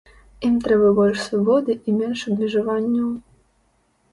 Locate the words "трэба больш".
0.63-1.19